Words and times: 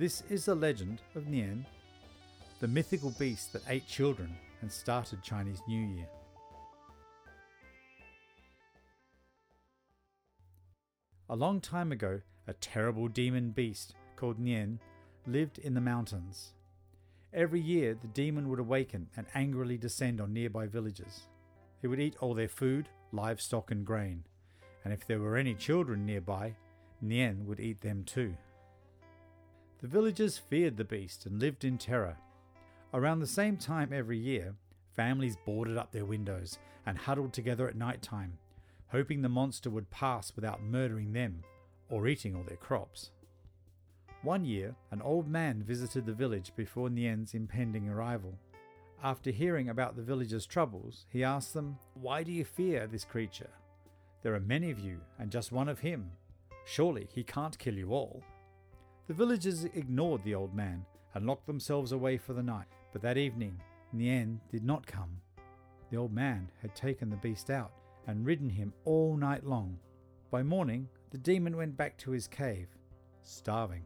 This 0.00 0.22
is 0.30 0.46
the 0.46 0.54
legend 0.54 1.02
of 1.14 1.24
Nian, 1.24 1.66
the 2.60 2.66
mythical 2.66 3.10
beast 3.18 3.52
that 3.52 3.68
ate 3.68 3.86
children 3.86 4.34
and 4.62 4.72
started 4.72 5.22
Chinese 5.22 5.60
New 5.68 5.94
Year. 5.94 6.08
A 11.28 11.36
long 11.36 11.60
time 11.60 11.92
ago, 11.92 12.18
a 12.46 12.54
terrible 12.54 13.08
demon 13.08 13.50
beast 13.50 13.94
called 14.16 14.40
Nian 14.40 14.78
lived 15.26 15.58
in 15.58 15.74
the 15.74 15.82
mountains. 15.82 16.54
Every 17.34 17.60
year, 17.60 17.94
the 18.00 18.08
demon 18.08 18.48
would 18.48 18.58
awaken 18.58 19.06
and 19.18 19.26
angrily 19.34 19.76
descend 19.76 20.18
on 20.18 20.32
nearby 20.32 20.66
villages. 20.66 21.28
He 21.82 21.88
would 21.88 22.00
eat 22.00 22.16
all 22.20 22.32
their 22.32 22.48
food, 22.48 22.88
livestock, 23.12 23.70
and 23.70 23.84
grain, 23.84 24.24
and 24.82 24.94
if 24.94 25.06
there 25.06 25.20
were 25.20 25.36
any 25.36 25.52
children 25.52 26.06
nearby, 26.06 26.54
Nian 27.04 27.44
would 27.44 27.60
eat 27.60 27.82
them 27.82 28.04
too. 28.04 28.34
The 29.80 29.88
villagers 29.88 30.36
feared 30.36 30.76
the 30.76 30.84
beast 30.84 31.24
and 31.24 31.40
lived 31.40 31.64
in 31.64 31.78
terror. 31.78 32.18
Around 32.92 33.20
the 33.20 33.26
same 33.26 33.56
time 33.56 33.92
every 33.94 34.18
year, 34.18 34.54
families 34.94 35.38
boarded 35.46 35.78
up 35.78 35.90
their 35.90 36.04
windows 36.04 36.58
and 36.84 36.98
huddled 36.98 37.32
together 37.32 37.66
at 37.66 37.76
night 37.76 38.02
time, 38.02 38.36
hoping 38.88 39.22
the 39.22 39.30
monster 39.30 39.70
would 39.70 39.90
pass 39.90 40.36
without 40.36 40.62
murdering 40.62 41.14
them 41.14 41.42
or 41.88 42.08
eating 42.08 42.36
all 42.36 42.42
their 42.42 42.58
crops. 42.58 43.10
One 44.22 44.44
year, 44.44 44.74
an 44.90 45.00
old 45.00 45.28
man 45.28 45.62
visited 45.62 46.04
the 46.04 46.12
village 46.12 46.52
before 46.56 46.90
Nian's 46.90 47.32
impending 47.32 47.88
arrival. 47.88 48.38
After 49.02 49.30
hearing 49.30 49.70
about 49.70 49.96
the 49.96 50.02
villagers' 50.02 50.44
troubles, 50.44 51.06
he 51.08 51.24
asked 51.24 51.54
them, 51.54 51.78
Why 51.94 52.22
do 52.22 52.32
you 52.32 52.44
fear 52.44 52.86
this 52.86 53.04
creature? 53.04 53.48
There 54.22 54.34
are 54.34 54.40
many 54.40 54.70
of 54.70 54.78
you, 54.78 55.00
and 55.18 55.30
just 55.30 55.52
one 55.52 55.70
of 55.70 55.78
him. 55.78 56.10
Surely 56.66 57.08
he 57.14 57.24
can't 57.24 57.58
kill 57.58 57.74
you 57.74 57.94
all. 57.94 58.22
The 59.10 59.16
villagers 59.16 59.64
ignored 59.64 60.22
the 60.22 60.36
old 60.36 60.54
man 60.54 60.86
and 61.14 61.26
locked 61.26 61.48
themselves 61.48 61.90
away 61.90 62.16
for 62.16 62.32
the 62.32 62.44
night, 62.44 62.68
but 62.92 63.02
that 63.02 63.18
evening, 63.18 63.60
Nian 63.92 64.38
did 64.52 64.62
not 64.62 64.86
come. 64.86 65.20
The 65.90 65.96
old 65.96 66.12
man 66.12 66.48
had 66.62 66.76
taken 66.76 67.10
the 67.10 67.16
beast 67.16 67.50
out 67.50 67.72
and 68.06 68.24
ridden 68.24 68.48
him 68.48 68.72
all 68.84 69.16
night 69.16 69.44
long. 69.44 69.76
By 70.30 70.44
morning, 70.44 70.88
the 71.10 71.18
demon 71.18 71.56
went 71.56 71.76
back 71.76 71.98
to 71.98 72.12
his 72.12 72.28
cave, 72.28 72.68
starving. 73.24 73.82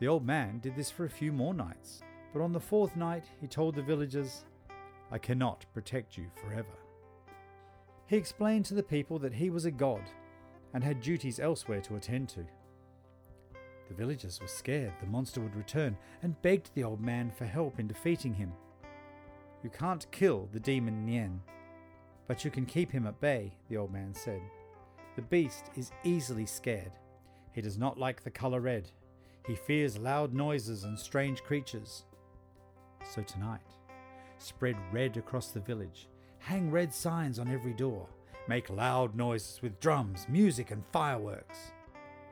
The 0.00 0.08
old 0.08 0.26
man 0.26 0.58
did 0.58 0.76
this 0.76 0.90
for 0.90 1.06
a 1.06 1.08
few 1.08 1.32
more 1.32 1.54
nights, 1.54 2.02
but 2.34 2.42
on 2.42 2.52
the 2.52 2.60
fourth 2.60 2.96
night 2.96 3.24
he 3.40 3.46
told 3.46 3.74
the 3.74 3.80
villagers, 3.80 4.44
I 5.10 5.16
cannot 5.16 5.64
protect 5.72 6.18
you 6.18 6.26
forever. 6.34 6.76
He 8.04 8.18
explained 8.18 8.66
to 8.66 8.74
the 8.74 8.82
people 8.82 9.18
that 9.20 9.32
he 9.32 9.48
was 9.48 9.64
a 9.64 9.70
god 9.70 10.02
and 10.74 10.84
had 10.84 11.00
duties 11.00 11.40
elsewhere 11.40 11.80
to 11.80 11.96
attend 11.96 12.28
to. 12.28 12.44
The 13.90 13.96
villagers 13.96 14.40
were 14.40 14.46
scared 14.46 14.94
the 15.00 15.06
monster 15.06 15.42
would 15.42 15.56
return 15.56 15.98
and 16.22 16.40
begged 16.40 16.70
the 16.74 16.84
old 16.84 17.02
man 17.02 17.30
for 17.30 17.44
help 17.44 17.78
in 17.78 17.88
defeating 17.88 18.32
him. 18.32 18.52
You 19.62 19.68
can't 19.68 20.10
kill 20.10 20.48
the 20.52 20.60
demon 20.60 21.04
Nian, 21.06 21.40
but 22.28 22.44
you 22.44 22.50
can 22.50 22.64
keep 22.64 22.90
him 22.90 23.06
at 23.06 23.20
bay, 23.20 23.52
the 23.68 23.76
old 23.76 23.92
man 23.92 24.14
said. 24.14 24.40
The 25.16 25.22
beast 25.22 25.66
is 25.76 25.90
easily 26.04 26.46
scared. 26.46 26.92
He 27.52 27.60
does 27.60 27.76
not 27.76 27.98
like 27.98 28.22
the 28.22 28.30
colour 28.30 28.60
red 28.60 28.90
he 29.46 29.56
fears 29.56 29.98
loud 29.98 30.32
noises 30.32 30.84
and 30.84 30.98
strange 30.98 31.42
creatures. 31.42 32.04
So 33.12 33.22
tonight, 33.22 33.74
spread 34.38 34.76
red 34.92 35.16
across 35.16 35.48
the 35.48 35.60
village, 35.60 36.08
hang 36.38 36.70
red 36.70 36.92
signs 36.92 37.38
on 37.38 37.48
every 37.48 37.72
door, 37.72 38.06
make 38.46 38.70
loud 38.70 39.16
noises 39.16 39.60
with 39.62 39.80
drums, 39.80 40.26
music, 40.28 40.70
and 40.70 40.84
fireworks, 40.92 41.72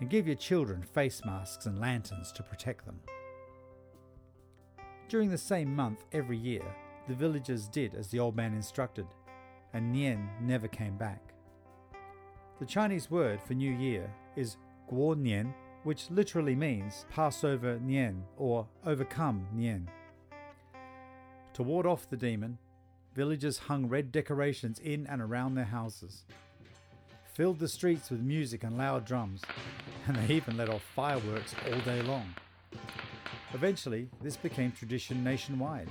and 0.00 0.10
give 0.10 0.26
your 0.26 0.36
children 0.36 0.82
face 0.82 1.22
masks 1.24 1.66
and 1.66 1.80
lanterns 1.80 2.32
to 2.32 2.42
protect 2.42 2.84
them. 2.84 3.00
During 5.08 5.30
the 5.30 5.38
same 5.38 5.74
month 5.74 6.04
every 6.12 6.36
year, 6.36 6.64
the 7.06 7.14
villagers 7.14 7.68
did 7.68 7.94
as 7.94 8.08
the 8.08 8.18
old 8.18 8.34
man 8.34 8.54
instructed, 8.54 9.06
and 9.72 9.94
Nian 9.94 10.28
never 10.40 10.68
came 10.68 10.96
back. 10.96 11.34
The 12.58 12.66
Chinese 12.66 13.10
word 13.10 13.40
for 13.42 13.54
New 13.54 13.72
Year 13.72 14.10
is 14.36 14.56
Guo 14.90 15.14
Nian, 15.14 15.52
which 15.82 16.10
literally 16.10 16.54
means 16.54 17.04
Passover 17.10 17.78
Nian 17.78 18.22
or 18.36 18.66
overcome 18.86 19.46
Nian. 19.54 19.86
To 21.54 21.62
ward 21.62 21.86
off 21.86 22.08
the 22.08 22.16
demon, 22.16 22.58
villagers 23.14 23.58
hung 23.58 23.86
red 23.86 24.10
decorations 24.10 24.78
in 24.78 25.06
and 25.06 25.20
around 25.20 25.54
their 25.54 25.64
houses, 25.64 26.24
filled 27.34 27.58
the 27.58 27.68
streets 27.68 28.10
with 28.10 28.20
music 28.20 28.62
and 28.62 28.78
loud 28.78 29.04
drums, 29.04 29.42
and 30.06 30.16
they 30.16 30.34
even 30.34 30.56
let 30.56 30.68
off 30.68 30.82
fireworks 30.94 31.54
all 31.70 31.80
day 31.80 32.00
long. 32.02 32.32
Eventually, 33.52 34.08
this 34.22 34.36
became 34.36 34.70
tradition 34.72 35.22
nationwide, 35.24 35.88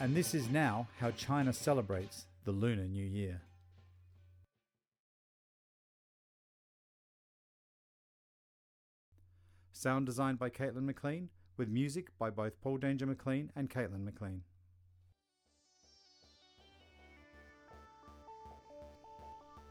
and 0.00 0.14
this 0.14 0.34
is 0.34 0.50
now 0.50 0.86
how 1.00 1.10
China 1.12 1.52
celebrates 1.52 2.26
the 2.44 2.52
Lunar 2.52 2.84
New 2.84 3.04
Year. 3.04 3.40
Sound 9.72 10.06
designed 10.06 10.38
by 10.38 10.50
Caitlin 10.50 10.84
McLean, 10.84 11.30
with 11.56 11.68
music 11.68 12.16
by 12.18 12.30
both 12.30 12.60
Paul 12.60 12.76
Danger 12.76 13.06
McLean 13.06 13.50
and 13.56 13.70
Caitlin 13.70 14.04
McLean. 14.04 14.42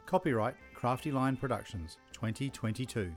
Copyright 0.06 0.56
Crafty 0.82 1.12
Lion 1.12 1.36
Productions 1.36 1.96
2022. 2.12 3.14